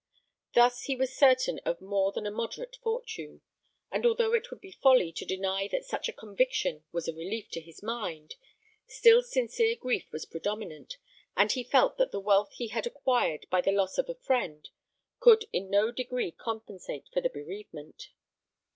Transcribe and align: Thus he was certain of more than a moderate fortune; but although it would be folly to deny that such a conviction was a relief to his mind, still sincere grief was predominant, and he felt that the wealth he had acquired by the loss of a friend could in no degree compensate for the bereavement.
Thus 0.55 0.85
he 0.85 0.95
was 0.95 1.13
certain 1.15 1.59
of 1.63 1.79
more 1.79 2.11
than 2.11 2.25
a 2.25 2.31
moderate 2.31 2.75
fortune; 2.81 3.41
but 3.91 4.03
although 4.03 4.33
it 4.33 4.49
would 4.49 4.59
be 4.59 4.71
folly 4.71 5.11
to 5.11 5.25
deny 5.27 5.67
that 5.71 5.85
such 5.85 6.09
a 6.09 6.11
conviction 6.11 6.83
was 6.91 7.07
a 7.07 7.13
relief 7.13 7.51
to 7.51 7.61
his 7.61 7.83
mind, 7.83 8.33
still 8.87 9.21
sincere 9.21 9.75
grief 9.75 10.11
was 10.11 10.25
predominant, 10.25 10.97
and 11.37 11.51
he 11.51 11.63
felt 11.63 11.99
that 11.99 12.09
the 12.11 12.19
wealth 12.19 12.53
he 12.53 12.69
had 12.69 12.87
acquired 12.87 13.45
by 13.51 13.61
the 13.61 13.71
loss 13.71 13.99
of 13.99 14.09
a 14.09 14.15
friend 14.15 14.69
could 15.19 15.45
in 15.53 15.69
no 15.69 15.91
degree 15.91 16.31
compensate 16.31 17.07
for 17.13 17.21
the 17.21 17.29
bereavement. 17.29 18.07